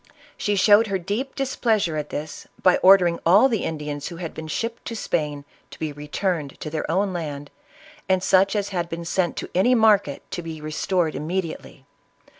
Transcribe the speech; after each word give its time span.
She 0.35 0.55
showed 0.55 0.87
her 0.87 0.97
deep 0.97 1.35
dis 1.35 1.55
pleasure 1.55 1.95
at 1.95 2.09
this, 2.09 2.47
by 2.63 2.77
ordering 2.77 3.19
all 3.23 3.47
the 3.47 3.63
Indians 3.63 4.07
who 4.07 4.15
had 4.15 4.33
been 4.33 4.47
shipped 4.47 4.83
to 4.85 4.95
Spain 4.95 5.45
to 5.69 5.77
be 5.77 5.91
returned 5.93 6.59
to 6.61 6.71
their 6.71 6.89
own 6.89 7.13
land, 7.13 7.51
and 8.09 8.23
such 8.23 8.55
as 8.55 8.69
had 8.69 8.89
been 8.89 9.05
sent 9.05 9.37
to 9.37 9.49
any 9.53 9.75
market, 9.75 10.23
to 10.31 10.41
be 10.41 10.59
restored 10.59 11.13
immediately. 11.13 11.85